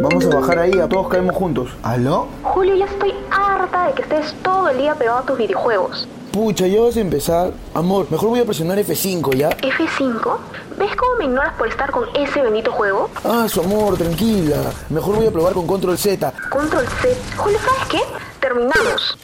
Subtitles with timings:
[0.00, 1.70] Vamos a bajar ahí, a todos caemos juntos.
[1.82, 2.26] ¿Aló?
[2.42, 6.08] Julio, ya estoy harta de que estés todo el día pegado a tus videojuegos.
[6.32, 7.52] Pucha, ya vas a empezar.
[7.74, 9.50] Amor, mejor voy a presionar F5, ¿ya?
[9.50, 10.36] ¿F5?
[10.76, 13.08] ¿Ves cómo me ignoras por estar con ese bendito juego?
[13.24, 14.56] Ah, su amor, tranquila.
[14.90, 16.32] Mejor voy a probar con Control Z.
[16.50, 17.16] Control C.
[17.36, 18.00] Julio, ¿sabes qué?
[18.40, 19.16] Terminamos.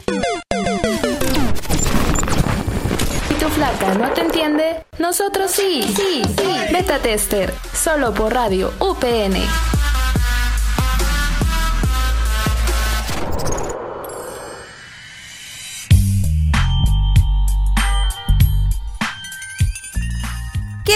[3.28, 6.72] Si tu flaca no te entiende, nosotros sí, sí, sí.
[6.72, 9.36] Beta Tester, solo por radio UPN.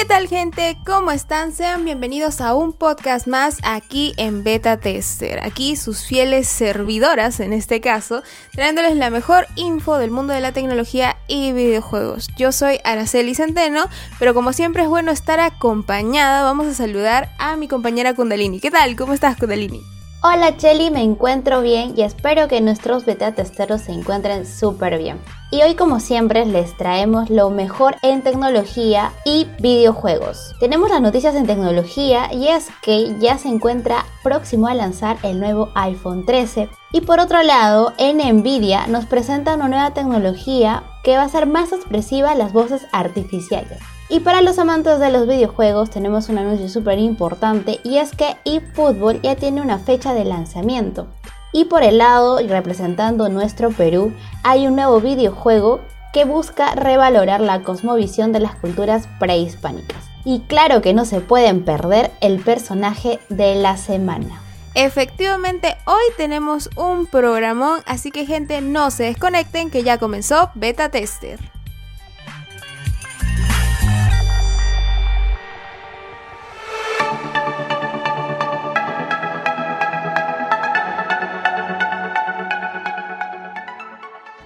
[0.04, 0.76] ¿Qué tal gente?
[0.84, 1.52] ¿Cómo están?
[1.52, 5.42] Sean bienvenidos a un podcast más aquí en Beta Tester.
[5.42, 8.22] Aquí sus fieles servidoras, en este caso,
[8.52, 12.28] trayéndoles la mejor info del mundo de la tecnología y videojuegos.
[12.36, 17.56] Yo soy Araceli Centeno, pero como siempre es bueno estar acompañada, vamos a saludar a
[17.56, 18.60] mi compañera Kundalini.
[18.60, 18.96] ¿Qué tal?
[18.96, 19.93] ¿Cómo estás Kundalini?
[20.26, 25.20] Hola Chelly, me encuentro bien y espero que nuestros beta testeros se encuentren súper bien.
[25.50, 30.54] Y hoy como siempre les traemos lo mejor en tecnología y videojuegos.
[30.60, 35.38] Tenemos las noticias en tecnología y es que ya se encuentra próximo a lanzar el
[35.38, 36.70] nuevo iPhone 13.
[36.92, 41.44] Y por otro lado, en Nvidia nos presenta una nueva tecnología que va a ser
[41.44, 43.78] más expresiva las voces artificiales.
[44.08, 48.36] Y para los amantes de los videojuegos tenemos un anuncio súper importante y es que
[48.44, 51.06] eFootball ya tiene una fecha de lanzamiento.
[51.52, 55.80] Y por el lado, y representando nuestro Perú, hay un nuevo videojuego
[56.12, 60.04] que busca revalorar la cosmovisión de las culturas prehispánicas.
[60.24, 64.42] Y claro que no se pueden perder el personaje de la semana.
[64.74, 70.88] Efectivamente, hoy tenemos un programón, así que gente no se desconecten que ya comenzó Beta
[70.88, 71.53] Tester.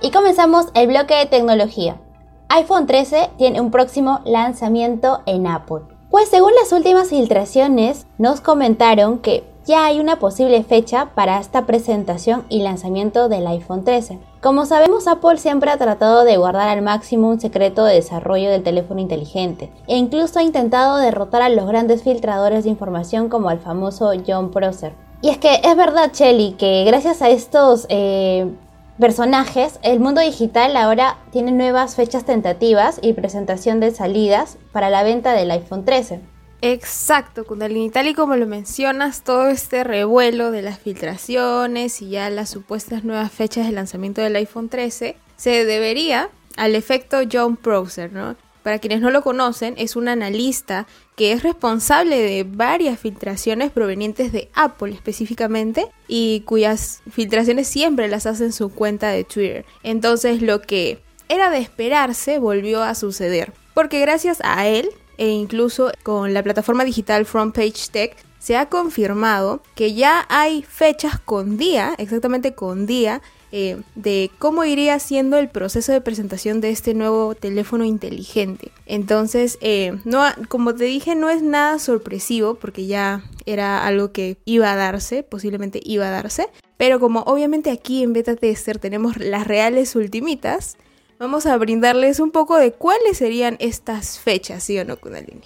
[0.08, 2.00] Y comenzamos el bloque de tecnología.
[2.48, 5.82] iPhone 13 tiene un próximo lanzamiento en Apple.
[6.08, 11.66] Pues según las últimas filtraciones, nos comentaron que ya hay una posible fecha para esta
[11.66, 14.18] presentación y lanzamiento del iPhone 13.
[14.40, 18.62] Como sabemos, Apple siempre ha tratado de guardar al máximo un secreto de desarrollo del
[18.62, 23.58] teléfono inteligente e incluso ha intentado derrotar a los grandes filtradores de información como al
[23.58, 24.94] famoso John Prosser.
[25.20, 28.50] Y es que es verdad, Shelly, que gracias a estos eh,
[28.98, 35.02] personajes, el mundo digital ahora tiene nuevas fechas tentativas y presentación de salidas para la
[35.02, 36.20] venta del iPhone 13.
[36.60, 42.30] Exacto, Kundalini, tal y como lo mencionas, todo este revuelo de las filtraciones y ya
[42.30, 48.12] las supuestas nuevas fechas de lanzamiento del iPhone 13 se debería al efecto John Prosser,
[48.12, 48.34] ¿no?
[48.62, 50.86] Para quienes no lo conocen, es un analista
[51.16, 58.26] que es responsable de varias filtraciones provenientes de Apple específicamente y cuyas filtraciones siempre las
[58.26, 59.64] hace en su cuenta de Twitter.
[59.82, 64.88] Entonces lo que era de esperarse volvió a suceder, porque gracias a él
[65.18, 70.62] e incluso con la plataforma digital Front Page Tech se ha confirmado que ya hay
[70.62, 73.20] fechas con día, exactamente con día,
[73.50, 78.70] eh, de cómo iría siendo el proceso de presentación de este nuevo teléfono inteligente.
[78.86, 84.36] Entonces, eh, no, como te dije, no es nada sorpresivo porque ya era algo que
[84.44, 86.48] iba a darse, posiblemente iba a darse.
[86.76, 90.76] Pero como obviamente aquí en Beta Tester tenemos las reales ultimitas,
[91.18, 95.40] vamos a brindarles un poco de cuáles serían estas fechas, ¿sí o no, Kundalini?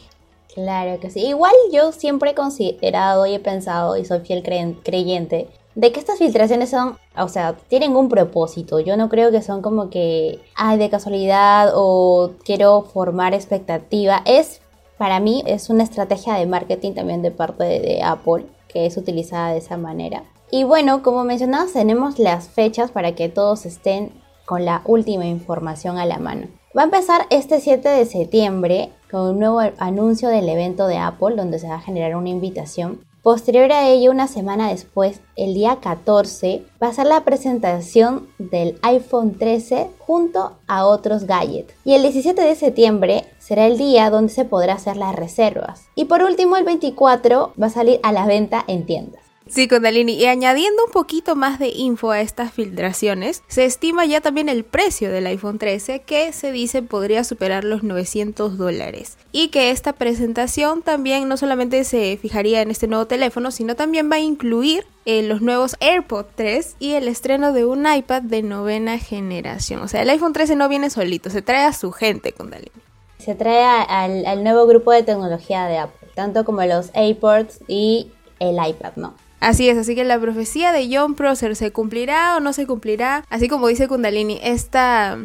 [0.55, 1.21] Claro que sí.
[1.21, 6.19] Igual yo siempre he considerado y he pensado, y soy fiel creyente, de que estas
[6.19, 8.81] filtraciones son, o sea, tienen un propósito.
[8.81, 14.23] Yo no creo que son como que, ay, de casualidad o quiero formar expectativa.
[14.27, 14.61] Es,
[14.99, 18.97] para mí, es una estrategia de marketing también de parte de, de Apple, que es
[18.97, 20.25] utilizada de esa manera.
[20.51, 24.13] Y bueno, como mencionabas, tenemos las fechas para que todos estén
[24.45, 26.49] con la última información a la mano.
[26.77, 31.37] Va a empezar este 7 de septiembre con un nuevo anuncio del evento de Apple
[31.37, 35.79] donde se va a generar una invitación Posterior a ello, una semana después, el día
[35.81, 41.73] 14, va a ser la presentación del iPhone 13 junto a otros gadgets.
[41.85, 45.85] Y el 17 de septiembre será el día donde se podrá hacer las reservas.
[45.95, 49.23] Y por último, el 24 va a salir a la venta en tiendas.
[49.53, 50.15] Sí, Kundalini.
[50.15, 54.65] Y añadiendo un poquito más de info a estas filtraciones, se estima ya también el
[54.65, 59.19] precio del iPhone 13 que se dice podría superar los 900 dólares.
[59.31, 64.11] Y que esta presentación también no solamente se fijaría en este nuevo teléfono, sino también
[64.11, 68.43] va a incluir eh, los nuevos AirPods 3 y el estreno de un iPad de
[68.43, 69.83] novena generación.
[69.83, 72.71] O sea, el iPhone 13 no viene solito, se trae a su gente, Kundalini.
[73.19, 78.11] Se trae al, al nuevo grupo de tecnología de Apple, tanto como los AirPods y
[78.39, 79.15] el iPad, ¿no?
[79.43, 83.25] Así es, así que la profecía de John Prosser se cumplirá o no se cumplirá.
[83.29, 85.19] Así como dice Kundalini, esta,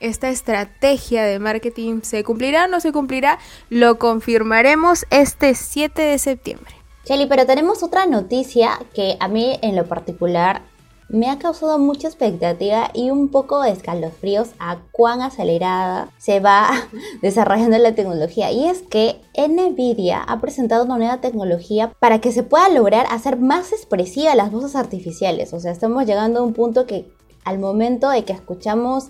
[0.00, 3.38] esta estrategia de marketing se cumplirá o no se cumplirá,
[3.68, 6.72] lo confirmaremos este 7 de septiembre.
[7.04, 10.62] Shelly, pero tenemos otra noticia que a mí en lo particular
[11.08, 16.70] me ha causado mucha expectativa y un poco de escalofríos a cuán acelerada se va
[17.22, 18.52] desarrollando la tecnología.
[18.52, 23.38] Y es que Nvidia ha presentado una nueva tecnología para que se pueda lograr hacer
[23.38, 25.52] más expresivas las voces artificiales.
[25.54, 27.10] O sea, estamos llegando a un punto que
[27.44, 29.08] al momento de que escuchamos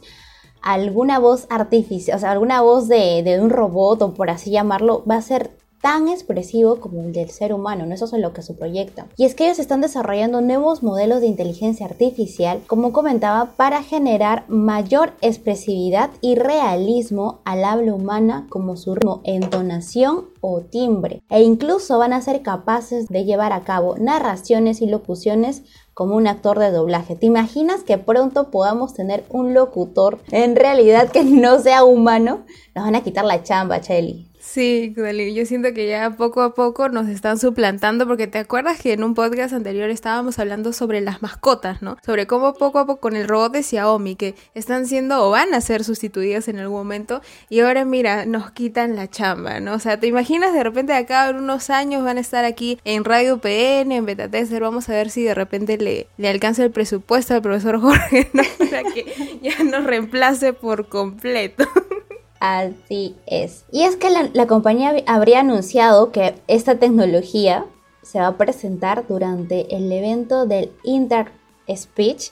[0.62, 5.04] alguna voz artificial, o sea, alguna voz de, de un robot o por así llamarlo,
[5.08, 7.94] va a ser tan expresivo como el del ser humano, ¿no?
[7.94, 9.06] Eso es lo que su proyecta.
[9.16, 14.44] Y es que ellos están desarrollando nuevos modelos de inteligencia artificial, como comentaba, para generar
[14.48, 21.22] mayor expresividad y realismo al habla humana como su ritmo, entonación o timbre.
[21.30, 25.62] E incluso van a ser capaces de llevar a cabo narraciones y locuciones
[25.94, 27.16] como un actor de doblaje.
[27.16, 32.44] ¿Te imaginas que pronto podamos tener un locutor en realidad que no sea humano?
[32.75, 34.27] Nos van a quitar la chamba, Chelly.
[34.50, 38.94] Sí, yo siento que ya poco a poco nos están suplantando porque te acuerdas que
[38.94, 41.98] en un podcast anterior estábamos hablando sobre las mascotas, ¿no?
[42.02, 45.52] Sobre cómo poco a poco con el robot de Xiaomi que están siendo o van
[45.52, 49.74] a ser sustituidas en algún momento y ahora mira, nos quitan la chamba, ¿no?
[49.74, 52.78] O sea, te imaginas de repente de acá en unos años van a estar aquí
[52.84, 56.64] en Radio PN, en Beta Tester, vamos a ver si de repente le, le alcanza
[56.64, 58.42] el presupuesto al profesor Jorge, ¿no?
[58.70, 61.66] Para que ya nos reemplace por completo.
[62.40, 63.64] Así es.
[63.73, 67.67] Y es que la, compañía habría anunciado que esta tecnología
[68.02, 71.32] se va a presentar durante el evento del Inter
[71.69, 72.31] Speech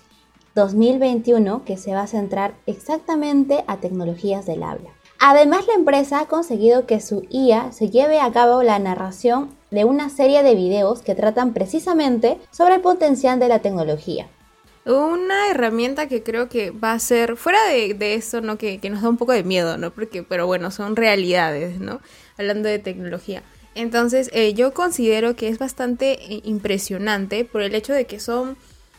[0.55, 4.91] 2021 que se va a centrar exactamente a tecnologías del habla.
[5.19, 9.85] Además, la empresa ha conseguido que su IA se lleve a cabo la narración de
[9.85, 14.29] una serie de videos que tratan precisamente sobre el potencial de la tecnología.
[14.87, 18.57] Una herramienta que creo que va a ser, fuera de, eso, ¿no?
[18.57, 19.91] Que, nos da un poco de miedo, ¿no?
[19.91, 22.01] Porque, pero bueno, son realidades, ¿no?
[22.39, 23.43] Hablando de tecnología.
[23.75, 28.57] Entonces, eh, yo considero que es bastante eh, impresionante por el hecho de que son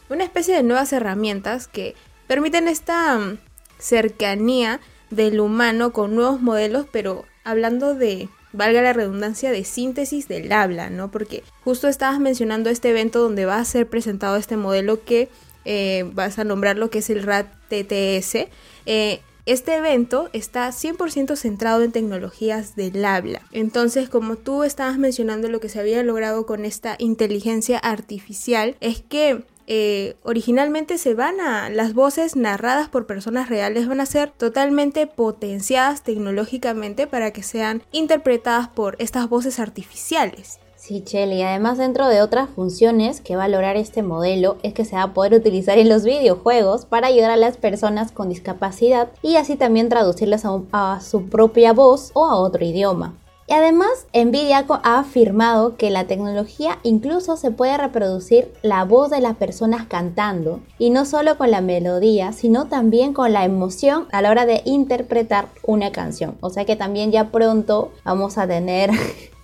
[0.09, 1.95] una especie de nuevas herramientas que
[2.27, 3.37] permiten esta mm,
[3.79, 10.51] cercanía del humano con nuevos modelos, pero hablando de, valga la redundancia, de síntesis del
[10.51, 11.11] habla, ¿no?
[11.11, 15.29] Porque justo estabas mencionando este evento donde va a ser presentado este modelo que
[15.69, 18.47] eh, vas a nombrar lo que es el RAT TTS.
[18.85, 23.41] Eh, este evento está 100% centrado en tecnologías del habla.
[23.51, 29.01] Entonces, como tú estabas mencionando lo que se había logrado con esta inteligencia artificial, es
[29.01, 34.31] que eh, originalmente se van a las voces narradas por personas reales van a ser
[34.31, 40.59] totalmente potenciadas tecnológicamente para que sean interpretadas por estas voces artificiales.
[40.87, 41.41] Sí, Chelly.
[41.41, 45.03] Además, dentro de otras funciones que va a lograr este modelo es que se va
[45.03, 49.57] a poder utilizar en los videojuegos para ayudar a las personas con discapacidad y así
[49.57, 53.15] también traducirlas a, su propia voz o a otro idioma.
[53.47, 59.19] Y además, Nvidia ha afirmado que la tecnología incluso se puede reproducir la voz de
[59.19, 64.21] las personas cantando, y no solo con la melodía, sino también con la emoción a
[64.21, 66.37] la hora de interpretar una canción.
[66.39, 68.91] O sea que también ya pronto vamos a tener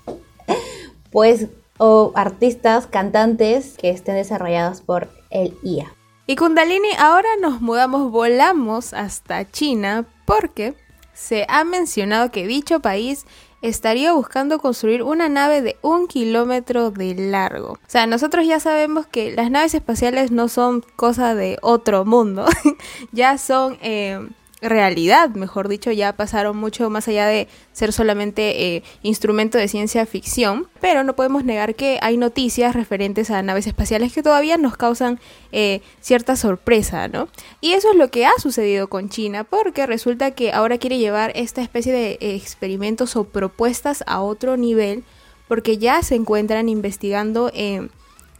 [1.13, 5.93] pues o artistas, cantantes que estén desarrollados por el IA.
[6.25, 10.75] Y Kundalini, ahora nos mudamos, volamos hasta China porque
[11.13, 13.25] se ha mencionado que dicho país
[13.61, 17.73] estaría buscando construir una nave de un kilómetro de largo.
[17.73, 22.45] O sea, nosotros ya sabemos que las naves espaciales no son cosa de otro mundo,
[23.11, 23.77] ya son...
[23.81, 24.27] Eh,
[24.63, 30.05] realidad, mejor dicho, ya pasaron mucho más allá de ser solamente eh, instrumento de ciencia
[30.05, 34.77] ficción, pero no podemos negar que hay noticias referentes a naves espaciales que todavía nos
[34.77, 35.19] causan
[35.51, 37.27] eh, cierta sorpresa, ¿no?
[37.61, 41.31] Y eso es lo que ha sucedido con China, porque resulta que ahora quiere llevar
[41.35, 45.03] esta especie de experimentos o propuestas a otro nivel,
[45.47, 47.91] porque ya se encuentran investigando en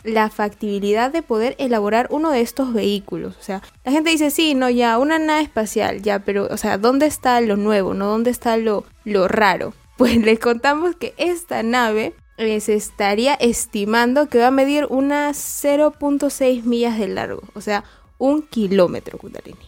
[0.03, 3.35] la factibilidad de poder elaborar uno de estos vehículos.
[3.39, 6.77] O sea, la gente dice, sí, no, ya, una nave espacial, ya, pero, o sea,
[6.77, 7.93] ¿dónde está lo nuevo?
[7.93, 8.07] ¿No?
[8.07, 9.73] ¿Dónde está lo, lo raro?
[9.95, 15.37] Pues les contamos que esta nave eh, se estaría estimando que va a medir unas
[15.63, 17.83] 0.6 millas de largo, o sea,
[18.17, 19.59] un kilómetro, Kundalini.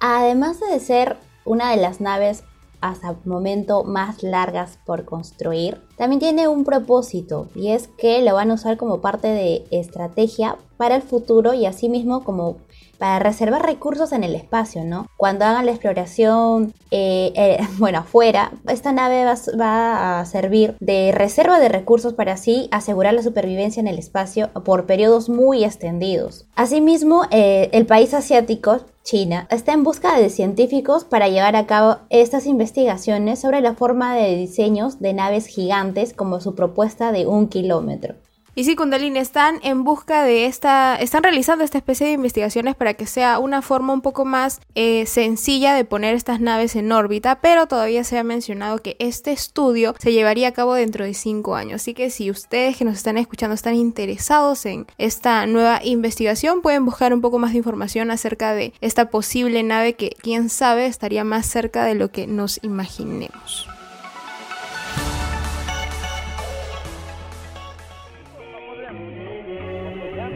[0.00, 2.44] Además de ser una de las naves
[2.82, 8.34] hasta el momento más largas por construir, también tiene un propósito y es que lo
[8.34, 12.58] van a usar como parte de estrategia para el futuro y asimismo como
[13.02, 15.08] para reservar recursos en el espacio, ¿no?
[15.16, 21.58] Cuando hagan la exploración, eh, eh, bueno, afuera, esta nave va, a servir de reserva
[21.58, 26.46] de recursos para así asegurar la supervivencia en el espacio por periodos muy extendidos.
[26.54, 31.96] Asimismo, eh, el país asiático China está en busca de científicos para llevar a cabo
[32.08, 37.48] estas investigaciones sobre la forma de diseños de naves gigantes como su propuesta de un
[37.48, 38.14] kilómetro.
[38.54, 42.92] Y sí, Kundalini, están en busca de esta, están realizando esta especie de investigaciones para
[42.92, 47.40] que sea una forma un poco más eh, sencilla de poner estas naves en órbita,
[47.40, 51.54] pero todavía se ha mencionado que este estudio se llevaría a cabo dentro de cinco
[51.54, 51.80] años.
[51.80, 56.84] Así que si ustedes que nos están escuchando están interesados en esta nueva investigación, pueden
[56.84, 61.24] buscar un poco más de información acerca de esta posible nave que, quién sabe, estaría
[61.24, 63.71] más cerca de lo que nos imaginemos.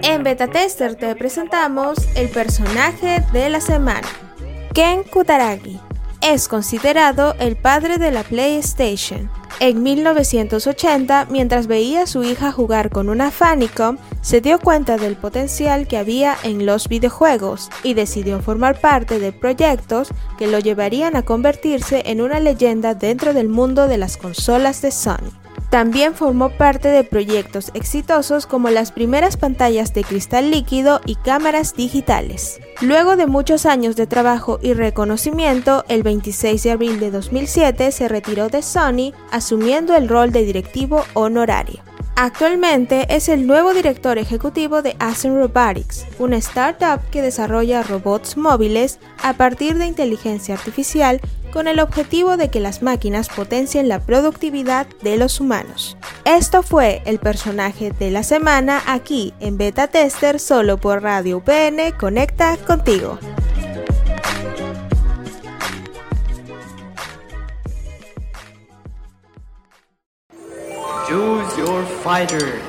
[0.09, 4.07] En Beta Tester te presentamos el personaje de la semana.
[4.73, 5.81] Ken Kutaragi
[6.23, 9.29] es considerado el padre de la PlayStation.
[9.59, 15.17] En 1980, mientras veía a su hija jugar con una Famicom, se dio cuenta del
[15.17, 21.17] potencial que había en los videojuegos y decidió formar parte de proyectos que lo llevarían
[21.17, 25.46] a convertirse en una leyenda dentro del mundo de las consolas de Sony.
[25.77, 31.75] También formó parte de proyectos exitosos como las primeras pantallas de cristal líquido y cámaras
[31.75, 32.63] digitales.
[32.81, 38.09] Luego de muchos años de trabajo y reconocimiento, el 26 de abril de 2007 se
[38.09, 41.83] retiró de Sony, asumiendo el rol de directivo honorario.
[42.19, 48.99] Actualmente es el nuevo director ejecutivo de Ascent Robotics, una startup que desarrolla robots móviles
[49.23, 51.21] a partir de inteligencia artificial
[51.57, 55.97] con el objetivo de que las máquinas potencien la productividad de los humanos.
[56.27, 61.97] Esto fue el personaje de la semana aquí en Beta Tester solo por Radio UPN
[61.99, 63.19] Conecta contigo.
[71.09, 72.61] Choose your fighter.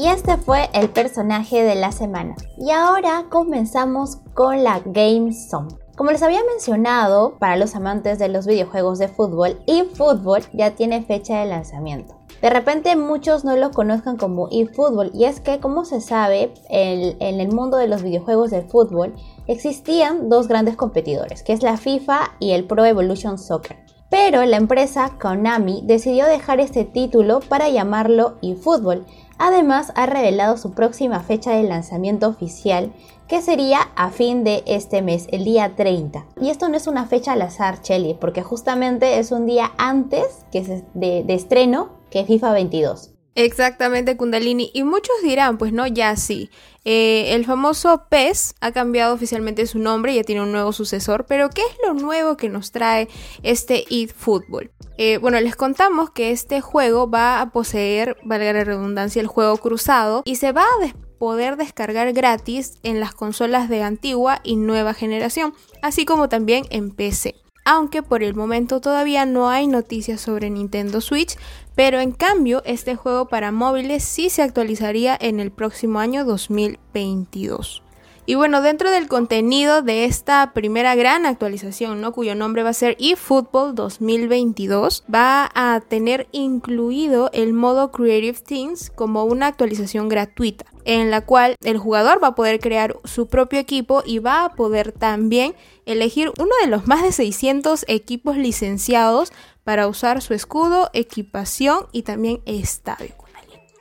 [0.00, 2.34] Y este fue el personaje de la semana.
[2.56, 5.74] Y ahora comenzamos con la Game Zone.
[5.94, 11.02] Como les había mencionado, para los amantes de los videojuegos de fútbol, eFootball ya tiene
[11.02, 12.14] fecha de lanzamiento.
[12.40, 17.38] De repente muchos no lo conozcan como eFootball y es que como se sabe en
[17.38, 19.14] el mundo de los videojuegos de fútbol
[19.48, 23.76] existían dos grandes competidores que es la FIFA y el Pro Evolution Soccer.
[24.10, 29.06] Pero la empresa Konami decidió dejar este título para llamarlo eFootball.
[29.42, 32.92] Además ha revelado su próxima fecha de lanzamiento oficial
[33.26, 36.26] que sería a fin de este mes, el día 30.
[36.42, 40.44] Y esto no es una fecha al azar, Chelly, porque justamente es un día antes
[40.52, 43.14] que de, de estreno que FIFA 22.
[43.34, 44.70] Exactamente, Kundalini.
[44.74, 46.50] Y muchos dirán, pues no, ya sí.
[46.84, 51.50] Eh, el famoso PES ha cambiado oficialmente su nombre, ya tiene un nuevo sucesor, pero
[51.50, 53.08] ¿qué es lo nuevo que nos trae
[53.42, 54.70] este eFootball?
[54.96, 59.58] Eh, bueno, les contamos que este juego va a poseer, valga la redundancia, el juego
[59.58, 64.94] cruzado y se va a poder descargar gratis en las consolas de antigua y nueva
[64.94, 70.50] generación, así como también en PC aunque por el momento todavía no hay noticias sobre
[70.50, 71.36] Nintendo Switch,
[71.74, 77.82] pero en cambio este juego para móviles sí se actualizaría en el próximo año 2022.
[78.30, 82.12] Y bueno, dentro del contenido de esta primera gran actualización, ¿no?
[82.12, 88.92] cuyo nombre va a ser eFootball 2022, va a tener incluido el modo Creative Things
[88.94, 93.58] como una actualización gratuita, en la cual el jugador va a poder crear su propio
[93.58, 99.32] equipo y va a poder también elegir uno de los más de 600 equipos licenciados
[99.64, 103.12] para usar su escudo, equipación y también estadio.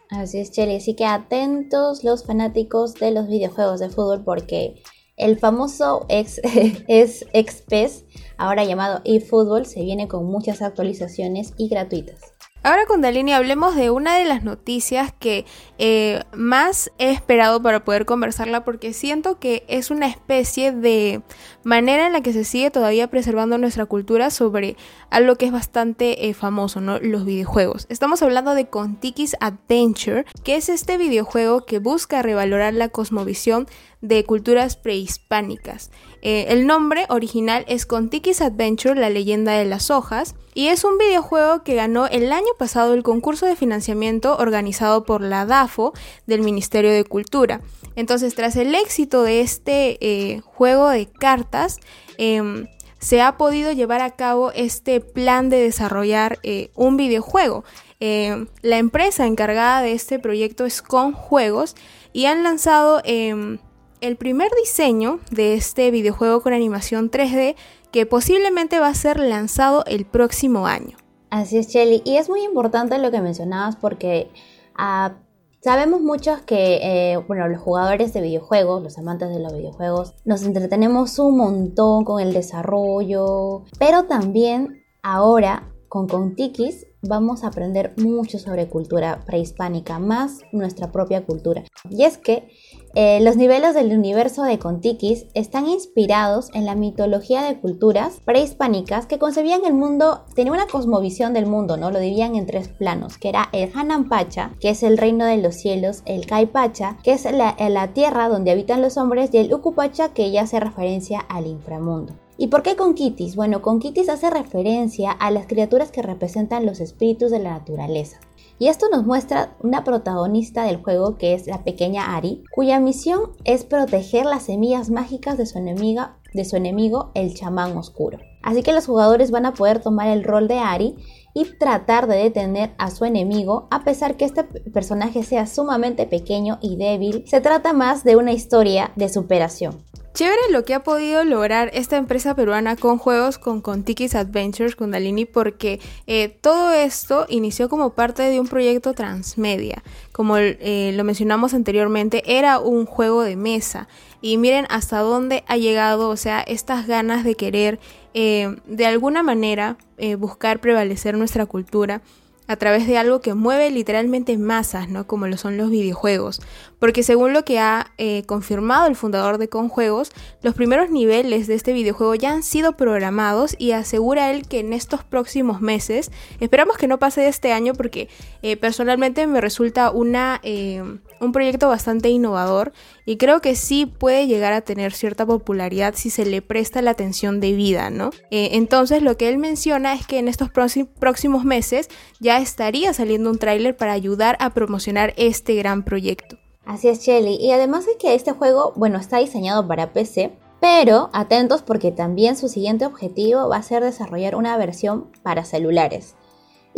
[0.09, 0.75] Así es, Cheli.
[0.75, 4.81] Así que atentos los fanáticos de los videojuegos de fútbol porque
[5.17, 6.41] el famoso ex,
[6.87, 8.05] es XPES,
[8.37, 12.33] ahora llamado eFootball, se viene con muchas actualizaciones y gratuitas.
[12.61, 15.45] Ahora con Dalini hablemos de una de las noticias que
[15.77, 21.21] eh, más he esperado para poder conversarla porque siento que es una especie de
[21.63, 24.75] manera en la que se sigue todavía preservando nuestra cultura sobre
[25.09, 26.99] algo que es bastante eh, famoso, ¿no?
[26.99, 27.85] Los videojuegos.
[27.87, 33.67] Estamos hablando de Contiki's Adventure, que es este videojuego que busca revalorar la cosmovisión
[34.01, 35.91] de culturas prehispánicas.
[36.21, 40.97] Eh, el nombre original es Contiquis Adventure, la leyenda de las hojas, y es un
[40.97, 45.93] videojuego que ganó el año pasado el concurso de financiamiento organizado por la DAFO
[46.27, 47.61] del Ministerio de Cultura.
[47.95, 51.79] Entonces, tras el éxito de este eh, juego de cartas,
[52.17, 52.67] em,
[52.99, 57.63] se ha podido llevar a cabo este plan de desarrollar eh, un videojuego.
[58.01, 61.75] Em, la empresa encargada de este proyecto es Con Juegos
[62.13, 63.59] y han lanzado em,
[64.01, 67.55] el primer diseño de este videojuego con animación 3D
[67.91, 70.97] que posiblemente va a ser lanzado el próximo año.
[71.29, 72.01] Así es, Shelly.
[72.05, 74.31] Y es muy importante lo que mencionabas porque
[74.75, 75.13] ah,
[75.61, 80.43] sabemos muchos que, eh, bueno, los jugadores de videojuegos, los amantes de los videojuegos, nos
[80.43, 88.39] entretenemos un montón con el desarrollo, pero también ahora con Contiquis vamos a aprender mucho
[88.39, 91.63] sobre cultura prehispánica, más nuestra propia cultura.
[91.89, 92.47] Y es que
[92.95, 99.05] eh, los niveles del universo de Contiquis están inspirados en la mitología de culturas prehispánicas
[99.05, 101.91] que concebían el mundo, tenían una cosmovisión del mundo, ¿no?
[101.91, 103.69] Lo dividían en tres planos, que era el
[104.07, 108.29] Pacha, que es el reino de los cielos, el Pacha, que es la, la tierra
[108.29, 112.13] donde habitan los hombres, y el Ucupacha, que ya hace referencia al inframundo.
[112.41, 113.35] ¿Y por qué Conquitis?
[113.35, 118.21] Bueno, Conquitis hace referencia a las criaturas que representan los espíritus de la naturaleza.
[118.57, 123.33] Y esto nos muestra una protagonista del juego que es la pequeña Ari, cuya misión
[123.43, 128.19] es proteger las semillas mágicas de su, enemiga, de su enemigo, el chamán oscuro.
[128.41, 130.95] Así que los jugadores van a poder tomar el rol de Ari
[131.33, 136.57] y tratar de detener a su enemigo, a pesar que este personaje sea sumamente pequeño
[136.61, 139.88] y débil, se trata más de una historia de superación.
[140.13, 145.25] Chévere lo que ha podido lograr esta empresa peruana con juegos con Contiquis Adventures Kundalini
[145.25, 149.83] porque eh, todo esto inició como parte de un proyecto transmedia.
[150.11, 153.87] Como eh, lo mencionamos anteriormente, era un juego de mesa.
[154.19, 157.79] Y miren hasta dónde ha llegado, o sea, estas ganas de querer
[158.13, 159.77] eh, de alguna manera
[160.17, 162.01] buscar prevalecer nuestra cultura
[162.49, 165.05] a través de algo que mueve literalmente masas, ¿no?
[165.05, 166.41] Como lo son los videojuegos.
[166.79, 170.09] Porque según lo que ha eh, confirmado el fundador de Conjuegos,
[170.41, 174.73] los primeros niveles de este videojuego ya han sido programados y asegura él que en
[174.73, 178.09] estos próximos meses, esperamos que no pase de este año porque
[178.41, 180.81] eh, personalmente me resulta una, eh,
[181.21, 182.71] un proyecto bastante innovador
[183.05, 186.91] y creo que sí puede llegar a tener cierta popularidad si se le presta la
[186.91, 188.11] atención debida, ¿no?
[188.31, 191.89] entonces lo que él menciona es que en estos próximos meses
[192.19, 196.37] ya estaría saliendo un tráiler para ayudar a promocionar este gran proyecto.
[196.65, 197.35] Así es, Shelly.
[197.35, 202.35] Y además es que este juego, bueno, está diseñado para PC, pero atentos porque también
[202.35, 206.15] su siguiente objetivo va a ser desarrollar una versión para celulares.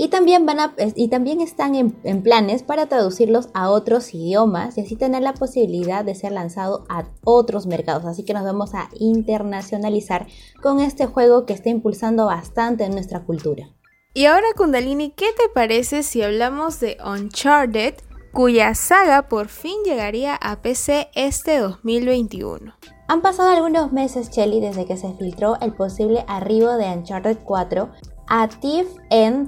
[0.04, 4.76] Y también, van a, y también están en, en, planes para traducirlos a otros idiomas
[4.76, 8.06] y así tener la posibilidad de ser lanzado a otros mercados.
[8.06, 10.26] Así que nos vamos a internacionalizar
[10.60, 13.70] con este juego que está impulsando bastante en nuestra cultura.
[14.16, 17.94] Y ahora Kundalini, ¿qué te parece si hablamos de Uncharted,
[18.34, 22.74] cuya saga por fin llegaría a PC este 2021?
[23.08, 27.92] Han pasado algunos meses, Shelly, desde que se filtró el posible arribo de Uncharted 4
[28.28, 28.88] a TIFF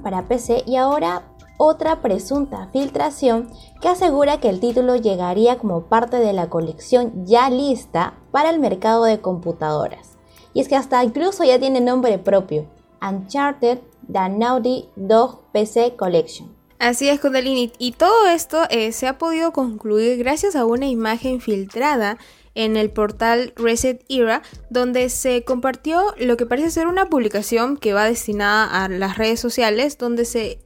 [0.02, 1.22] para PC y ahora
[1.56, 3.48] otra presunta filtración
[3.80, 8.58] que asegura que el título llegaría como parte de la colección ya lista para el
[8.58, 10.18] mercado de computadoras.
[10.52, 12.66] Y es que hasta incluso ya tiene nombre propio,
[13.02, 13.78] Uncharted
[14.12, 16.54] The Naughty Dog PC Collection.
[16.78, 17.72] Así es, Kundalini.
[17.78, 22.18] Y todo esto eh, se ha podido concluir gracias a una imagen filtrada
[22.54, 27.92] en el portal Reset Era, donde se compartió lo que parece ser una publicación que
[27.92, 30.60] va destinada a las redes sociales, donde se,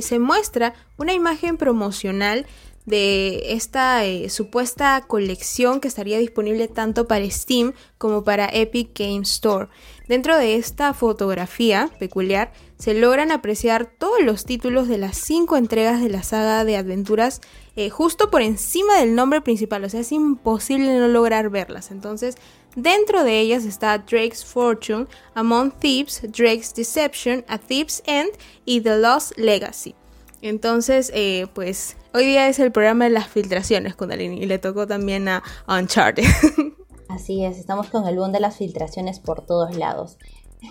[0.00, 2.46] se muestra una imagen promocional
[2.86, 9.22] de esta eh, supuesta colección que estaría disponible tanto para Steam como para Epic Game
[9.22, 9.68] Store.
[10.06, 16.02] Dentro de esta fotografía peculiar se logran apreciar todos los títulos de las cinco entregas
[16.02, 17.40] de la saga de aventuras
[17.76, 21.90] eh, justo por encima del nombre principal, o sea, es imposible no lograr verlas.
[21.90, 22.36] Entonces,
[22.76, 28.30] dentro de ellas está Drake's Fortune, Among Thieves, Drake's Deception, A Thief's End
[28.66, 29.94] y The Lost Legacy.
[30.42, 34.86] Entonces, eh, pues hoy día es el programa de las filtraciones, Kundalini, y le tocó
[34.86, 36.24] también a Uncharted.
[37.08, 40.18] Así es, estamos con el boom de las filtraciones por todos lados.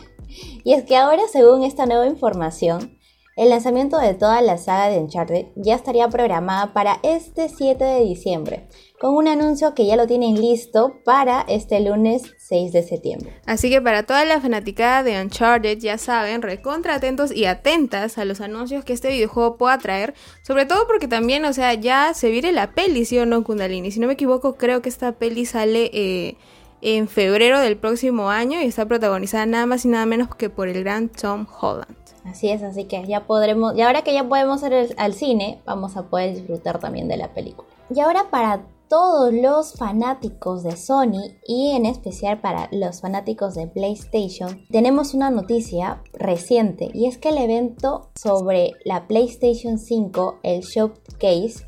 [0.63, 2.97] Y es que ahora, según esta nueva información,
[3.35, 7.99] el lanzamiento de toda la saga de Uncharted ya estaría programada para este 7 de
[7.99, 8.67] diciembre,
[9.03, 13.33] con un anuncio que ya lo tienen listo para este lunes 6 de septiembre.
[13.45, 18.23] Así que para toda la fanaticada de Uncharted, ya saben, recontra atentos y atentas a
[18.23, 22.29] los anuncios que este videojuego pueda traer, sobre todo porque también, o sea, ya se
[22.29, 23.91] viene la peli, ¿sí o no, Kundalini?
[23.91, 25.91] Si no me equivoco, creo que esta peli sale...
[25.93, 26.37] Eh,
[26.85, 30.67] en febrero del próximo año y está protagonizada nada más y nada menos que por
[30.67, 31.95] el gran Tom Holland.
[32.25, 35.95] Así es, así que ya podremos, y ahora que ya podemos ir al cine, vamos
[35.95, 37.69] a poder disfrutar también de la película.
[37.89, 43.67] Y ahora para todos los fanáticos de Sony y en especial para los fanáticos de
[43.67, 50.61] PlayStation, tenemos una noticia reciente y es que el evento sobre la PlayStation 5, el
[50.61, 51.65] Showcase,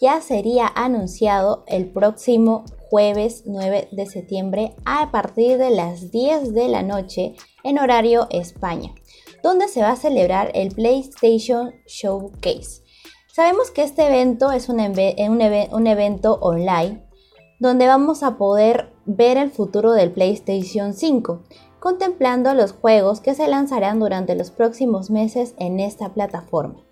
[0.00, 6.68] ya sería anunciado el próximo jueves 9 de septiembre a partir de las 10 de
[6.68, 8.94] la noche en horario España,
[9.42, 12.81] donde se va a celebrar el PlayStation Showcase.
[13.34, 17.02] Sabemos que este evento es un, un, evento online
[17.58, 21.40] donde vamos a poder ver el futuro del PlayStation 5,
[21.80, 26.84] contemplando los juegos que se lanzarán durante los próximos meses en esta plataforma.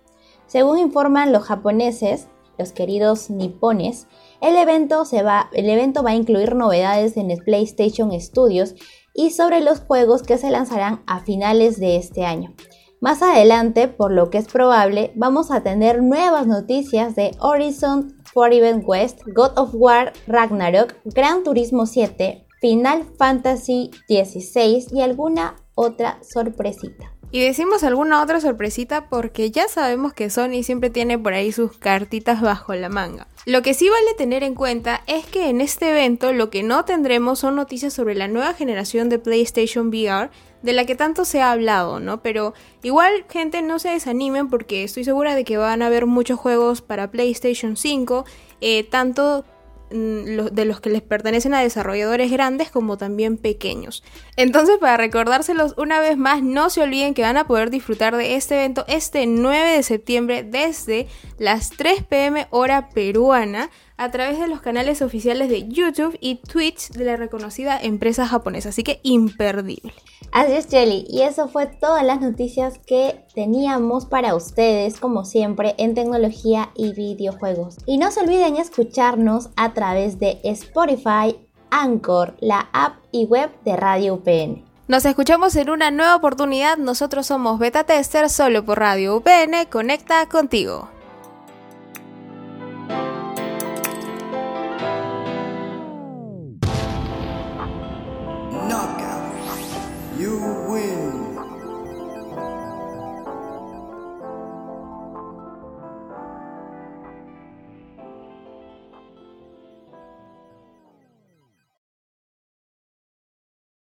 [0.47, 2.25] Según informan los japoneses,
[2.57, 4.07] los queridos nipones,
[4.41, 8.73] el evento, se va, el evento va a incluir novedades en el PlayStation Studios
[9.13, 12.55] y sobre los juegos que se lanzarán a finales de este año.
[13.01, 18.83] Más adelante, por lo que es probable, vamos a tener nuevas noticias de Horizon Forbidden
[18.85, 27.11] West, God of War Ragnarok, Gran Turismo 7, Final Fantasy XVI y alguna otra sorpresita.
[27.31, 31.77] Y decimos alguna otra sorpresita porque ya sabemos que Sony siempre tiene por ahí sus
[31.77, 33.27] cartitas bajo la manga.
[33.45, 36.83] Lo que sí vale tener en cuenta es que en este evento lo que no
[36.83, 40.29] tendremos son noticias sobre la nueva generación de PlayStation VR
[40.61, 42.21] de la que tanto se ha hablado, ¿no?
[42.21, 46.37] Pero igual, gente, no se desanimen porque estoy segura de que van a haber muchos
[46.37, 48.25] juegos para PlayStation 5,
[48.59, 49.43] eh, tanto
[49.91, 54.03] de los que les pertenecen a desarrolladores grandes como también pequeños.
[54.37, 58.35] Entonces, para recordárselos una vez más, no se olviden que van a poder disfrutar de
[58.35, 63.69] este evento este 9 de septiembre desde las 3 pm hora peruana
[64.01, 68.69] a través de los canales oficiales de YouTube y Twitch de la reconocida empresa japonesa.
[68.69, 69.93] Así que imperdible.
[70.31, 71.05] Así es, Jelly.
[71.07, 76.93] Y eso fue todas las noticias que teníamos para ustedes, como siempre, en tecnología y
[76.93, 77.77] videojuegos.
[77.85, 81.37] Y no se olviden escucharnos a través de Spotify,
[81.69, 84.65] Anchor, la app y web de Radio UPN.
[84.87, 86.77] Nos escuchamos en una nueva oportunidad.
[86.77, 89.67] Nosotros somos Beta Tester solo por Radio UPN.
[89.69, 90.89] Conecta contigo.